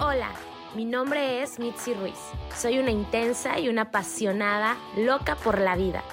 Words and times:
Hola, 0.00 0.30
mi 0.76 0.84
nombre 0.84 1.42
es 1.42 1.58
Mitzi 1.58 1.92
Ruiz. 1.92 2.20
Soy 2.56 2.78
una 2.78 2.92
intensa 2.92 3.58
y 3.58 3.68
una 3.68 3.82
apasionada 3.82 4.76
loca 4.96 5.34
por 5.34 5.58
la 5.58 5.74
vida. 5.74 6.04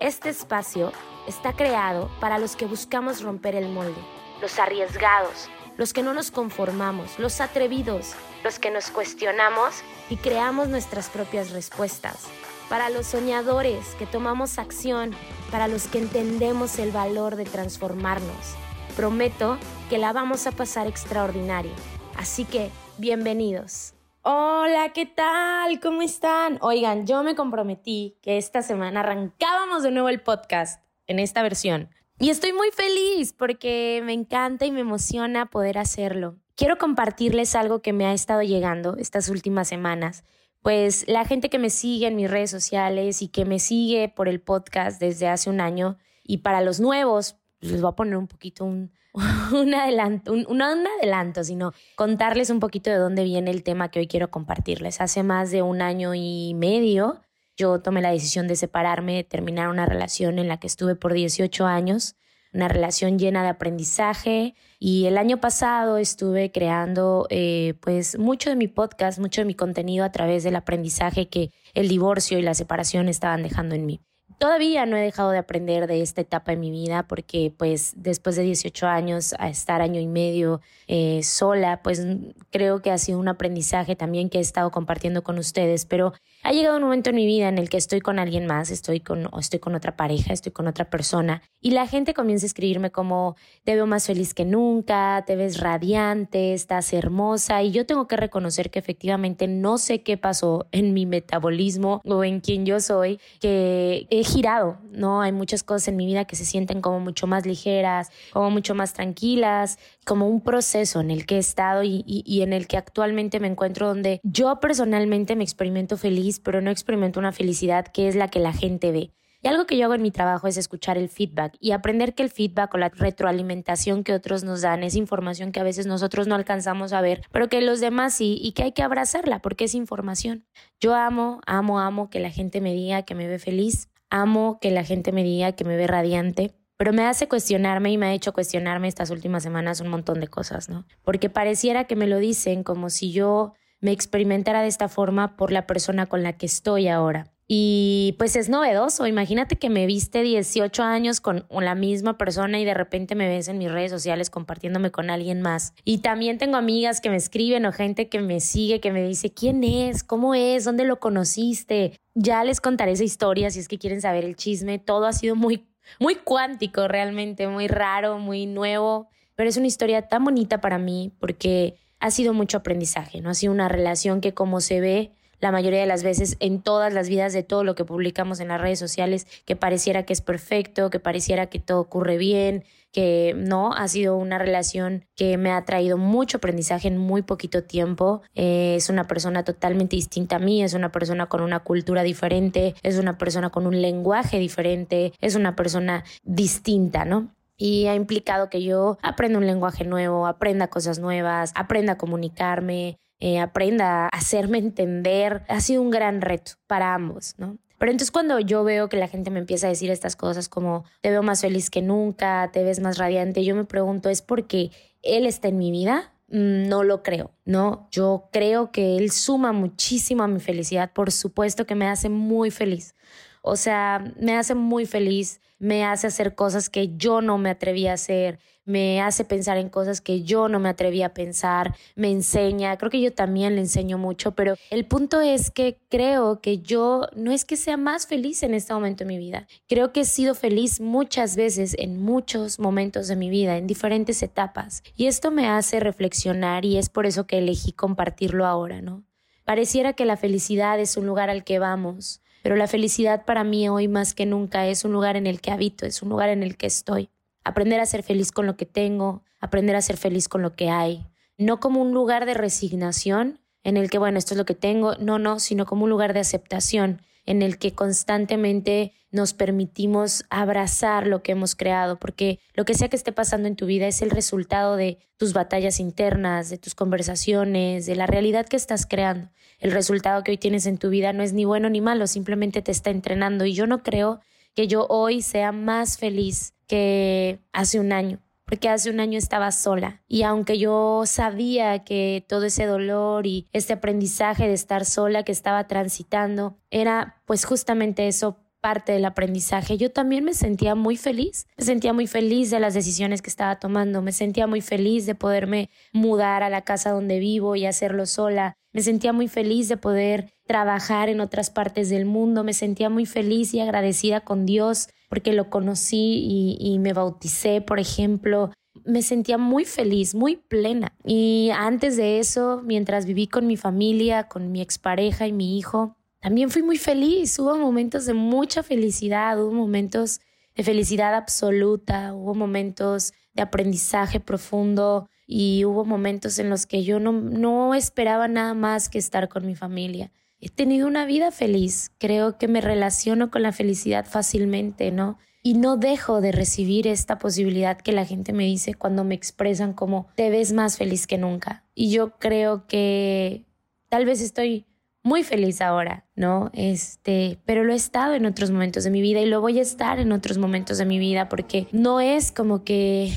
Este 0.00 0.28
espacio 0.28 0.90
está 1.28 1.52
creado 1.52 2.10
para 2.18 2.38
los 2.38 2.56
que 2.56 2.66
buscamos 2.66 3.22
romper 3.22 3.54
el 3.54 3.68
molde, 3.68 3.94
los 4.42 4.58
arriesgados, 4.58 5.48
los 5.76 5.92
que 5.92 6.02
no 6.02 6.14
nos 6.14 6.32
conformamos, 6.32 7.16
los 7.20 7.40
atrevidos, 7.40 8.16
los 8.42 8.58
que 8.58 8.72
nos 8.72 8.90
cuestionamos 8.90 9.84
y 10.10 10.16
creamos 10.16 10.66
nuestras 10.66 11.08
propias 11.08 11.52
respuestas, 11.52 12.26
para 12.68 12.90
los 12.90 13.06
soñadores 13.06 13.94
que 14.00 14.06
tomamos 14.06 14.58
acción, 14.58 15.14
para 15.52 15.68
los 15.68 15.86
que 15.86 15.98
entendemos 15.98 16.80
el 16.80 16.90
valor 16.90 17.36
de 17.36 17.44
transformarnos. 17.44 18.56
Prometo 18.96 19.58
que 19.88 19.98
la 19.98 20.12
vamos 20.12 20.48
a 20.48 20.50
pasar 20.50 20.88
extraordinario. 20.88 21.72
Así 22.16 22.44
que 22.44 22.72
bienvenidos. 22.98 23.94
Hola, 24.22 24.92
¿qué 24.92 25.06
tal? 25.06 25.78
¿Cómo 25.80 26.02
están? 26.02 26.58
Oigan, 26.60 27.06
yo 27.06 27.22
me 27.22 27.36
comprometí 27.36 28.18
que 28.22 28.36
esta 28.36 28.62
semana 28.62 29.00
arrancábamos 29.00 29.82
de 29.82 29.92
nuevo 29.92 30.08
el 30.08 30.20
podcast 30.20 30.82
en 31.06 31.20
esta 31.20 31.42
versión. 31.42 31.88
Y 32.18 32.30
estoy 32.30 32.52
muy 32.52 32.70
feliz 32.72 33.32
porque 33.32 34.02
me 34.04 34.12
encanta 34.12 34.66
y 34.66 34.72
me 34.72 34.80
emociona 34.80 35.46
poder 35.46 35.78
hacerlo. 35.78 36.36
Quiero 36.56 36.76
compartirles 36.76 37.54
algo 37.54 37.80
que 37.80 37.92
me 37.92 38.06
ha 38.06 38.12
estado 38.12 38.42
llegando 38.42 38.96
estas 38.96 39.28
últimas 39.28 39.68
semanas. 39.68 40.24
Pues 40.60 41.06
la 41.06 41.24
gente 41.24 41.48
que 41.48 41.60
me 41.60 41.70
sigue 41.70 42.08
en 42.08 42.16
mis 42.16 42.30
redes 42.30 42.50
sociales 42.50 43.22
y 43.22 43.28
que 43.28 43.44
me 43.44 43.60
sigue 43.60 44.08
por 44.08 44.28
el 44.28 44.40
podcast 44.40 45.00
desde 45.00 45.28
hace 45.28 45.48
un 45.48 45.60
año 45.60 45.96
y 46.24 46.38
para 46.38 46.60
los 46.60 46.80
nuevos, 46.80 47.36
les 47.60 47.80
voy 47.80 47.92
a 47.92 47.96
poner 47.96 48.16
un 48.16 48.26
poquito 48.26 48.64
un, 48.64 48.90
un 49.52 49.74
adelanto, 49.74 50.32
un, 50.32 50.42
no 50.42 50.72
un 50.72 50.86
adelanto, 50.86 51.44
sino 51.44 51.72
contarles 51.96 52.50
un 52.50 52.60
poquito 52.60 52.90
de 52.90 52.96
dónde 52.96 53.24
viene 53.24 53.50
el 53.50 53.62
tema 53.62 53.90
que 53.90 54.00
hoy 54.00 54.06
quiero 54.06 54.30
compartirles. 54.30 55.00
Hace 55.00 55.22
más 55.22 55.50
de 55.50 55.62
un 55.62 55.82
año 55.82 56.14
y 56.14 56.54
medio 56.54 57.20
yo 57.58 57.80
tomé 57.80 58.00
la 58.00 58.12
decisión 58.12 58.46
de 58.46 58.54
separarme, 58.54 59.16
de 59.16 59.24
terminar 59.24 59.68
una 59.68 59.84
relación 59.84 60.38
en 60.38 60.46
la 60.46 60.58
que 60.58 60.68
estuve 60.68 60.94
por 60.94 61.12
18 61.12 61.66
años, 61.66 62.14
una 62.52 62.68
relación 62.68 63.18
llena 63.18 63.42
de 63.42 63.48
aprendizaje 63.48 64.54
y 64.78 65.06
el 65.06 65.18
año 65.18 65.40
pasado 65.40 65.98
estuve 65.98 66.52
creando 66.52 67.26
eh, 67.30 67.74
pues 67.80 68.16
mucho 68.16 68.48
de 68.48 68.56
mi 68.56 68.68
podcast, 68.68 69.18
mucho 69.18 69.40
de 69.40 69.46
mi 69.46 69.54
contenido 69.54 70.04
a 70.04 70.12
través 70.12 70.44
del 70.44 70.54
aprendizaje 70.54 71.28
que 71.28 71.50
el 71.74 71.88
divorcio 71.88 72.38
y 72.38 72.42
la 72.42 72.54
separación 72.54 73.08
estaban 73.08 73.42
dejando 73.42 73.74
en 73.74 73.86
mí. 73.86 74.00
Todavía 74.38 74.86
no 74.86 74.96
he 74.96 75.02
dejado 75.02 75.32
de 75.32 75.38
aprender 75.38 75.88
de 75.88 76.00
esta 76.00 76.20
etapa 76.20 76.52
de 76.52 76.56
mi 76.56 76.70
vida 76.70 77.02
porque 77.08 77.52
pues 77.56 77.92
después 77.96 78.36
de 78.36 78.44
18 78.44 78.86
años 78.86 79.34
a 79.38 79.48
estar 79.48 79.82
año 79.82 80.00
y 80.00 80.06
medio 80.06 80.60
eh, 80.86 81.24
sola, 81.24 81.82
pues 81.82 82.06
creo 82.52 82.80
que 82.80 82.92
ha 82.92 82.98
sido 82.98 83.18
un 83.18 83.26
aprendizaje 83.26 83.96
también 83.96 84.30
que 84.30 84.38
he 84.38 84.40
estado 84.40 84.70
compartiendo 84.70 85.24
con 85.24 85.38
ustedes, 85.38 85.86
pero 85.86 86.12
ha 86.48 86.52
llegado 86.52 86.78
un 86.78 86.82
momento 86.82 87.10
en 87.10 87.16
mi 87.16 87.26
vida 87.26 87.50
en 87.50 87.58
el 87.58 87.68
que 87.68 87.76
estoy 87.76 88.00
con 88.00 88.18
alguien 88.18 88.46
más, 88.46 88.70
estoy 88.70 89.00
con, 89.00 89.28
o 89.32 89.38
estoy 89.38 89.58
con 89.58 89.74
otra 89.74 89.96
pareja, 89.98 90.32
estoy 90.32 90.50
con 90.50 90.66
otra 90.66 90.88
persona 90.88 91.42
y 91.60 91.72
la 91.72 91.86
gente 91.86 92.14
comienza 92.14 92.46
a 92.46 92.48
escribirme 92.48 92.90
como 92.90 93.36
te 93.64 93.74
veo 93.74 93.86
más 93.86 94.06
feliz 94.06 94.32
que 94.32 94.46
nunca, 94.46 95.24
te 95.26 95.36
ves 95.36 95.60
radiante, 95.60 96.54
estás 96.54 96.94
hermosa 96.94 97.62
y 97.62 97.70
yo 97.70 97.84
tengo 97.84 98.08
que 98.08 98.16
reconocer 98.16 98.70
que 98.70 98.78
efectivamente 98.78 99.46
no 99.46 99.76
sé 99.76 100.02
qué 100.02 100.16
pasó 100.16 100.68
en 100.72 100.94
mi 100.94 101.04
metabolismo 101.04 102.00
o 102.06 102.24
en 102.24 102.40
quien 102.40 102.64
yo 102.64 102.80
soy, 102.80 103.20
que 103.40 104.06
he 104.08 104.24
girado, 104.24 104.78
¿no? 104.90 105.20
Hay 105.20 105.32
muchas 105.32 105.62
cosas 105.62 105.88
en 105.88 105.96
mi 105.96 106.06
vida 106.06 106.24
que 106.24 106.36
se 106.36 106.46
sienten 106.46 106.80
como 106.80 106.98
mucho 106.98 107.26
más 107.26 107.44
ligeras, 107.44 108.08
como 108.32 108.48
mucho 108.48 108.74
más 108.74 108.94
tranquilas, 108.94 109.78
como 110.06 110.26
un 110.26 110.40
proceso 110.40 111.02
en 111.02 111.10
el 111.10 111.26
que 111.26 111.34
he 111.34 111.40
estado 111.40 111.82
y, 111.82 112.04
y 112.06 112.40
en 112.40 112.54
el 112.54 112.66
que 112.66 112.78
actualmente 112.78 113.38
me 113.38 113.48
encuentro 113.48 113.88
donde 113.88 114.20
yo 114.22 114.60
personalmente 114.60 115.36
me 115.36 115.44
experimento 115.44 115.98
feliz, 115.98 116.37
pero 116.38 116.60
no 116.60 116.70
experimento 116.70 117.20
una 117.20 117.32
felicidad 117.32 117.86
que 117.86 118.08
es 118.08 118.16
la 118.16 118.28
que 118.28 118.40
la 118.40 118.52
gente 118.52 118.92
ve. 118.92 119.12
Y 119.40 119.46
algo 119.46 119.66
que 119.66 119.76
yo 119.76 119.84
hago 119.84 119.94
en 119.94 120.02
mi 120.02 120.10
trabajo 120.10 120.48
es 120.48 120.56
escuchar 120.56 120.98
el 120.98 121.08
feedback 121.08 121.56
y 121.60 121.70
aprender 121.70 122.14
que 122.14 122.24
el 122.24 122.30
feedback 122.30 122.74
o 122.74 122.78
la 122.78 122.88
retroalimentación 122.88 124.02
que 124.02 124.12
otros 124.12 124.42
nos 124.42 124.62
dan 124.62 124.82
es 124.82 124.96
información 124.96 125.52
que 125.52 125.60
a 125.60 125.64
veces 125.64 125.86
nosotros 125.86 126.26
no 126.26 126.34
alcanzamos 126.34 126.92
a 126.92 127.00
ver, 127.00 127.22
pero 127.30 127.48
que 127.48 127.60
los 127.60 127.78
demás 127.78 128.14
sí 128.14 128.36
y 128.42 128.52
que 128.52 128.64
hay 128.64 128.72
que 128.72 128.82
abrazarla 128.82 129.40
porque 129.40 129.64
es 129.64 129.76
información. 129.76 130.44
Yo 130.80 130.94
amo, 130.94 131.40
amo, 131.46 131.78
amo 131.78 132.10
que 132.10 132.18
la 132.18 132.30
gente 132.30 132.60
me 132.60 132.74
diga 132.74 133.02
que 133.02 133.14
me 133.14 133.28
ve 133.28 133.38
feliz, 133.38 133.90
amo 134.10 134.58
que 134.60 134.72
la 134.72 134.82
gente 134.82 135.12
me 135.12 135.22
diga 135.22 135.52
que 135.52 135.64
me 135.64 135.76
ve 135.76 135.86
radiante, 135.86 136.56
pero 136.76 136.92
me 136.92 137.04
hace 137.04 137.28
cuestionarme 137.28 137.92
y 137.92 137.98
me 137.98 138.06
ha 138.06 138.14
hecho 138.14 138.32
cuestionarme 138.32 138.88
estas 138.88 139.10
últimas 139.10 139.44
semanas 139.44 139.80
un 139.80 139.88
montón 139.88 140.18
de 140.18 140.26
cosas, 140.26 140.68
¿no? 140.68 140.84
Porque 141.02 141.30
pareciera 141.30 141.84
que 141.84 141.94
me 141.94 142.08
lo 142.08 142.18
dicen 142.18 142.64
como 142.64 142.90
si 142.90 143.12
yo 143.12 143.54
me 143.80 143.92
experimentara 143.92 144.62
de 144.62 144.68
esta 144.68 144.88
forma 144.88 145.36
por 145.36 145.52
la 145.52 145.66
persona 145.66 146.06
con 146.06 146.22
la 146.22 146.32
que 146.34 146.46
estoy 146.46 146.88
ahora. 146.88 147.30
Y 147.50 148.14
pues 148.18 148.36
es 148.36 148.50
novedoso. 148.50 149.06
Imagínate 149.06 149.56
que 149.56 149.70
me 149.70 149.86
viste 149.86 150.22
18 150.22 150.82
años 150.82 151.22
con 151.22 151.46
la 151.48 151.74
misma 151.74 152.18
persona 152.18 152.60
y 152.60 152.66
de 152.66 152.74
repente 152.74 153.14
me 153.14 153.26
ves 153.26 153.48
en 153.48 153.56
mis 153.56 153.72
redes 153.72 153.90
sociales 153.90 154.28
compartiéndome 154.28 154.90
con 154.90 155.08
alguien 155.08 155.40
más. 155.40 155.72
Y 155.82 155.98
también 155.98 156.36
tengo 156.36 156.58
amigas 156.58 157.00
que 157.00 157.08
me 157.08 157.16
escriben 157.16 157.64
o 157.64 157.72
gente 157.72 158.10
que 158.10 158.20
me 158.20 158.40
sigue, 158.40 158.80
que 158.80 158.92
me 158.92 159.02
dice, 159.02 159.32
¿quién 159.32 159.64
es? 159.64 160.04
¿Cómo 160.04 160.34
es? 160.34 160.64
¿Dónde 160.64 160.84
lo 160.84 161.00
conociste? 161.00 161.98
Ya 162.14 162.44
les 162.44 162.60
contaré 162.60 162.92
esa 162.92 163.04
historia 163.04 163.50
si 163.50 163.60
es 163.60 163.68
que 163.68 163.78
quieren 163.78 164.02
saber 164.02 164.26
el 164.26 164.36
chisme. 164.36 164.78
Todo 164.78 165.06
ha 165.06 165.14
sido 165.14 165.34
muy, 165.34 165.66
muy 165.98 166.16
cuántico 166.16 166.86
realmente, 166.86 167.48
muy 167.48 167.66
raro, 167.66 168.18
muy 168.18 168.44
nuevo. 168.44 169.08
Pero 169.36 169.48
es 169.48 169.56
una 169.56 169.68
historia 169.68 170.02
tan 170.02 170.22
bonita 170.22 170.60
para 170.60 170.76
mí 170.76 171.12
porque 171.18 171.76
ha 172.00 172.10
sido 172.10 172.34
mucho 172.34 172.58
aprendizaje, 172.58 173.20
¿no? 173.20 173.30
Ha 173.30 173.34
sido 173.34 173.52
una 173.52 173.68
relación 173.68 174.20
que 174.20 174.34
como 174.34 174.60
se 174.60 174.80
ve 174.80 175.12
la 175.40 175.52
mayoría 175.52 175.80
de 175.80 175.86
las 175.86 176.02
veces 176.02 176.36
en 176.40 176.62
todas 176.62 176.92
las 176.92 177.08
vidas 177.08 177.32
de 177.32 177.42
todo 177.42 177.64
lo 177.64 177.74
que 177.74 177.84
publicamos 177.84 178.40
en 178.40 178.48
las 178.48 178.60
redes 178.60 178.78
sociales, 178.78 179.26
que 179.44 179.56
pareciera 179.56 180.04
que 180.04 180.12
es 180.12 180.20
perfecto, 180.20 180.90
que 180.90 181.00
pareciera 181.00 181.46
que 181.46 181.60
todo 181.60 181.80
ocurre 181.80 182.18
bien, 182.18 182.64
que 182.92 183.34
no, 183.36 183.72
ha 183.72 183.86
sido 183.86 184.16
una 184.16 184.38
relación 184.38 185.04
que 185.14 185.36
me 185.36 185.52
ha 185.52 185.64
traído 185.64 185.98
mucho 185.98 186.38
aprendizaje 186.38 186.88
en 186.88 186.98
muy 186.98 187.22
poquito 187.22 187.62
tiempo. 187.62 188.22
Eh, 188.34 188.74
es 188.76 188.88
una 188.88 189.06
persona 189.06 189.44
totalmente 189.44 189.94
distinta 189.94 190.36
a 190.36 190.40
mí, 190.40 190.62
es 190.62 190.74
una 190.74 190.90
persona 190.90 191.26
con 191.26 191.42
una 191.42 191.60
cultura 191.60 192.02
diferente, 192.02 192.74
es 192.82 192.98
una 192.98 193.18
persona 193.18 193.50
con 193.50 193.66
un 193.66 193.80
lenguaje 193.80 194.38
diferente, 194.38 195.12
es 195.20 195.34
una 195.34 195.54
persona 195.54 196.04
distinta, 196.24 197.04
¿no? 197.04 197.30
Y 197.58 197.86
ha 197.88 197.94
implicado 197.94 198.48
que 198.48 198.62
yo 198.62 198.96
aprenda 199.02 199.38
un 199.38 199.46
lenguaje 199.46 199.84
nuevo, 199.84 200.26
aprenda 200.26 200.68
cosas 200.68 201.00
nuevas, 201.00 201.52
aprenda 201.56 201.94
a 201.94 201.98
comunicarme, 201.98 202.98
eh, 203.18 203.40
aprenda 203.40 204.04
a 204.04 204.08
hacerme 204.08 204.58
entender, 204.58 205.42
ha 205.48 205.60
sido 205.60 205.82
un 205.82 205.90
gran 205.90 206.22
reto 206.22 206.52
para 206.66 206.94
ambos, 206.94 207.34
¿no? 207.36 207.58
Pero 207.78 207.92
entonces 207.92 208.10
cuando 208.10 208.40
yo 208.40 208.64
veo 208.64 208.88
que 208.88 208.96
la 208.96 209.06
gente 209.06 209.30
me 209.30 209.38
empieza 209.38 209.66
a 209.66 209.70
decir 209.70 209.90
estas 209.90 210.16
cosas 210.16 210.48
como 210.48 210.84
te 211.00 211.10
veo 211.10 211.22
más 211.22 211.42
feliz 211.42 211.70
que 211.70 211.80
nunca, 211.80 212.50
te 212.52 212.64
ves 212.64 212.80
más 212.80 212.98
radiante, 212.98 213.44
yo 213.44 213.54
me 213.54 213.64
pregunto, 213.64 214.08
¿es 214.08 214.20
porque 214.20 214.72
él 215.02 215.26
está 215.26 215.48
en 215.48 215.58
mi 215.58 215.70
vida? 215.70 216.12
Mm, 216.28 216.68
no 216.68 216.82
lo 216.82 217.02
creo, 217.02 217.30
¿no? 217.44 217.88
Yo 217.90 218.28
creo 218.32 218.72
que 218.72 218.96
él 218.96 219.12
suma 219.12 219.52
muchísimo 219.52 220.24
a 220.24 220.28
mi 220.28 220.40
felicidad, 220.40 220.92
por 220.92 221.12
supuesto 221.12 221.66
que 221.66 221.76
me 221.76 221.86
hace 221.86 222.08
muy 222.08 222.50
feliz. 222.50 222.94
O 223.42 223.56
sea, 223.56 224.12
me 224.20 224.36
hace 224.36 224.54
muy 224.54 224.86
feliz, 224.86 225.40
me 225.58 225.84
hace 225.84 226.06
hacer 226.06 226.34
cosas 226.34 226.70
que 226.70 226.96
yo 226.96 227.20
no 227.20 227.38
me 227.38 227.50
atreví 227.50 227.86
a 227.86 227.94
hacer, 227.94 228.38
me 228.68 229.00
hace 229.00 229.24
pensar 229.24 229.56
en 229.56 229.70
cosas 229.70 230.02
que 230.02 230.22
yo 230.24 230.46
no 230.48 230.60
me 230.60 230.68
atreví 230.68 231.02
a 231.02 231.14
pensar, 231.14 231.74
me 231.96 232.10
enseña, 232.10 232.76
creo 232.76 232.90
que 232.90 233.00
yo 233.00 233.14
también 233.14 233.54
le 233.54 233.62
enseño 233.62 233.96
mucho, 233.96 234.32
pero 234.32 234.56
el 234.70 234.84
punto 234.84 235.22
es 235.22 235.50
que 235.50 235.78
creo 235.88 236.42
que 236.42 236.58
yo 236.58 237.08
no 237.16 237.32
es 237.32 237.46
que 237.46 237.56
sea 237.56 237.78
más 237.78 238.06
feliz 238.06 238.42
en 238.42 238.52
este 238.52 238.74
momento 238.74 239.04
de 239.04 239.08
mi 239.08 239.16
vida, 239.16 239.46
creo 239.68 239.94
que 239.94 240.00
he 240.00 240.04
sido 240.04 240.34
feliz 240.34 240.82
muchas 240.82 241.34
veces 241.34 241.74
en 241.78 242.02
muchos 242.02 242.58
momentos 242.58 243.08
de 243.08 243.16
mi 243.16 243.30
vida, 243.30 243.56
en 243.56 243.66
diferentes 243.66 244.22
etapas, 244.22 244.82
y 244.94 245.06
esto 245.06 245.30
me 245.30 245.48
hace 245.48 245.80
reflexionar 245.80 246.66
y 246.66 246.76
es 246.76 246.90
por 246.90 247.06
eso 247.06 247.26
que 247.26 247.38
elegí 247.38 247.72
compartirlo 247.72 248.44
ahora, 248.44 248.82
¿no? 248.82 249.02
Pareciera 249.46 249.94
que 249.94 250.04
la 250.04 250.18
felicidad 250.18 250.78
es 250.78 250.98
un 250.98 251.06
lugar 251.06 251.30
al 251.30 251.42
que 251.42 251.58
vamos, 251.58 252.20
pero 252.48 252.56
la 252.56 252.66
felicidad 252.66 253.26
para 253.26 253.44
mí 253.44 253.68
hoy 253.68 253.88
más 253.88 254.14
que 254.14 254.24
nunca 254.24 254.66
es 254.68 254.86
un 254.86 254.92
lugar 254.92 255.16
en 255.16 255.26
el 255.26 255.42
que 255.42 255.50
habito, 255.50 255.84
es 255.84 256.00
un 256.00 256.08
lugar 256.08 256.30
en 256.30 256.42
el 256.42 256.56
que 256.56 256.66
estoy 256.66 257.10
aprender 257.44 257.78
a 257.78 257.84
ser 257.84 258.02
feliz 258.02 258.32
con 258.32 258.46
lo 258.46 258.56
que 258.56 258.64
tengo, 258.64 259.22
aprender 259.38 259.76
a 259.76 259.82
ser 259.82 259.98
feliz 259.98 260.28
con 260.28 260.40
lo 260.40 260.56
que 260.56 260.70
hay, 260.70 261.06
no 261.36 261.60
como 261.60 261.82
un 261.82 261.92
lugar 261.92 262.24
de 262.24 262.32
resignación 262.32 263.38
en 263.64 263.76
el 263.76 263.90
que, 263.90 263.98
bueno, 263.98 264.16
esto 264.16 264.32
es 264.32 264.38
lo 264.38 264.46
que 264.46 264.54
tengo, 264.54 264.94
no, 264.94 265.18
no, 265.18 265.40
sino 265.40 265.66
como 265.66 265.84
un 265.84 265.90
lugar 265.90 266.14
de 266.14 266.20
aceptación 266.20 267.02
en 267.26 267.42
el 267.42 267.58
que 267.58 267.74
constantemente 267.74 268.94
nos 269.10 269.34
permitimos 269.34 270.24
abrazar 270.30 271.06
lo 271.06 271.22
que 271.22 271.32
hemos 271.32 271.54
creado, 271.54 271.98
porque 271.98 272.38
lo 272.54 272.64
que 272.64 272.72
sea 272.72 272.88
que 272.88 272.96
esté 272.96 273.12
pasando 273.12 273.46
en 273.46 273.56
tu 273.56 273.66
vida 273.66 273.86
es 273.86 274.00
el 274.00 274.08
resultado 274.08 274.76
de 274.76 274.96
tus 275.18 275.34
batallas 275.34 275.80
internas, 275.80 276.48
de 276.48 276.56
tus 276.56 276.74
conversaciones, 276.74 277.84
de 277.84 277.94
la 277.94 278.06
realidad 278.06 278.46
que 278.46 278.56
estás 278.56 278.86
creando. 278.86 279.28
El 279.58 279.72
resultado 279.72 280.22
que 280.22 280.32
hoy 280.32 280.38
tienes 280.38 280.66
en 280.66 280.78
tu 280.78 280.88
vida 280.88 281.12
no 281.12 281.22
es 281.22 281.32
ni 281.32 281.44
bueno 281.44 281.68
ni 281.68 281.80
malo, 281.80 282.06
simplemente 282.06 282.62
te 282.62 282.70
está 282.70 282.90
entrenando. 282.90 283.44
Y 283.44 283.54
yo 283.54 283.66
no 283.66 283.82
creo 283.82 284.20
que 284.54 284.68
yo 284.68 284.86
hoy 284.88 285.22
sea 285.22 285.52
más 285.52 285.98
feliz 285.98 286.54
que 286.66 287.40
hace 287.52 287.80
un 287.80 287.92
año, 287.92 288.20
porque 288.44 288.68
hace 288.68 288.90
un 288.90 289.00
año 289.00 289.18
estaba 289.18 289.50
sola. 289.50 290.02
Y 290.06 290.22
aunque 290.22 290.58
yo 290.58 291.02
sabía 291.06 291.84
que 291.84 292.24
todo 292.28 292.44
ese 292.44 292.66
dolor 292.66 293.26
y 293.26 293.48
este 293.52 293.72
aprendizaje 293.72 294.46
de 294.46 294.54
estar 294.54 294.84
sola 294.84 295.24
que 295.24 295.32
estaba 295.32 295.66
transitando 295.66 296.56
era 296.70 297.22
pues 297.26 297.44
justamente 297.44 298.08
eso 298.08 298.38
parte 298.60 298.92
del 298.92 299.04
aprendizaje. 299.04 299.76
Yo 299.76 299.90
también 299.90 300.24
me 300.24 300.34
sentía 300.34 300.74
muy 300.74 300.96
feliz, 300.96 301.46
me 301.56 301.64
sentía 301.64 301.92
muy 301.92 302.06
feliz 302.06 302.50
de 302.50 302.60
las 302.60 302.74
decisiones 302.74 303.22
que 303.22 303.30
estaba 303.30 303.58
tomando, 303.58 304.02
me 304.02 304.12
sentía 304.12 304.46
muy 304.46 304.60
feliz 304.60 305.06
de 305.06 305.14
poderme 305.14 305.70
mudar 305.92 306.42
a 306.42 306.50
la 306.50 306.62
casa 306.62 306.90
donde 306.90 307.18
vivo 307.18 307.56
y 307.56 307.66
hacerlo 307.66 308.06
sola, 308.06 308.56
me 308.72 308.82
sentía 308.82 309.12
muy 309.12 309.28
feliz 309.28 309.68
de 309.68 309.76
poder 309.76 310.32
trabajar 310.46 311.08
en 311.08 311.20
otras 311.20 311.50
partes 311.50 311.88
del 311.88 312.04
mundo, 312.04 312.44
me 312.44 312.52
sentía 312.52 312.90
muy 312.90 313.06
feliz 313.06 313.54
y 313.54 313.60
agradecida 313.60 314.20
con 314.20 314.46
Dios 314.46 314.88
porque 315.08 315.32
lo 315.32 315.50
conocí 315.50 316.56
y, 316.60 316.78
me 316.78 316.92
bauticé, 316.92 317.60
por 317.60 317.78
ejemplo, 317.78 318.52
me 318.84 319.02
sentía 319.02 319.38
muy 319.38 319.64
feliz, 319.64 320.14
muy 320.14 320.36
plena. 320.36 320.92
Y 321.04 321.50
antes 321.54 321.96
de 321.96 322.18
eso, 322.18 322.62
mientras 322.64 323.06
viví 323.06 323.26
con 323.26 323.46
mi 323.46 323.56
familia, 323.56 324.28
con 324.28 324.52
mi 324.52 324.60
expareja 324.60 325.26
y 325.26 325.32
mi 325.32 325.58
hijo, 325.58 325.96
también 326.20 326.50
fui 326.50 326.62
muy 326.62 326.78
feliz. 326.78 327.38
Hubo 327.38 327.56
momentos 327.56 328.06
de 328.06 328.14
mucha 328.14 328.62
felicidad, 328.62 329.42
hubo 329.42 329.52
momentos 329.52 330.20
de 330.54 330.62
felicidad 330.62 331.14
absoluta, 331.14 332.14
hubo 332.14 332.34
momentos 332.34 333.12
de 333.34 333.42
aprendizaje 333.42 334.20
profundo 334.20 335.08
y 335.26 335.64
hubo 335.64 335.84
momentos 335.84 336.38
en 336.38 336.50
los 336.50 336.66
que 336.66 336.82
yo 336.82 337.00
no, 337.00 337.12
no 337.12 337.74
esperaba 337.74 338.28
nada 338.28 338.54
más 338.54 338.88
que 338.88 338.98
estar 338.98 339.28
con 339.28 339.46
mi 339.46 339.54
familia 339.54 340.10
he 340.40 340.48
tenido 340.48 340.86
una 340.86 341.04
vida 341.04 341.30
feliz. 341.30 341.90
Creo 341.98 342.38
que 342.38 342.48
me 342.48 342.60
relaciono 342.60 343.30
con 343.30 343.42
la 343.42 343.52
felicidad 343.52 344.06
fácilmente, 344.06 344.90
¿no? 344.90 345.18
Y 345.42 345.54
no 345.54 345.76
dejo 345.76 346.20
de 346.20 346.32
recibir 346.32 346.86
esta 346.86 347.18
posibilidad 347.18 347.78
que 347.78 347.92
la 347.92 348.04
gente 348.04 348.32
me 348.32 348.44
dice 348.44 348.74
cuando 348.74 349.04
me 349.04 349.14
expresan 349.14 349.72
como 349.72 350.08
te 350.14 350.30
ves 350.30 350.52
más 350.52 350.76
feliz 350.76 351.06
que 351.06 351.18
nunca. 351.18 351.64
Y 351.74 351.90
yo 351.90 352.18
creo 352.18 352.66
que 352.66 353.44
tal 353.88 354.04
vez 354.04 354.20
estoy 354.20 354.66
muy 355.08 355.24
feliz 355.24 355.60
ahora, 355.60 356.04
¿no? 356.14 356.50
Este, 356.52 357.38
pero 357.46 357.64
lo 357.64 357.72
he 357.72 357.76
estado 357.76 358.14
en 358.14 358.26
otros 358.26 358.50
momentos 358.50 358.84
de 358.84 358.90
mi 358.90 359.00
vida 359.00 359.20
y 359.20 359.26
lo 359.26 359.40
voy 359.40 359.58
a 359.58 359.62
estar 359.62 359.98
en 359.98 360.12
otros 360.12 360.38
momentos 360.38 360.78
de 360.78 360.84
mi 360.84 360.98
vida 360.98 361.28
porque 361.28 361.66
no 361.72 362.00
es 362.00 362.30
como 362.30 362.62
que 362.62 363.12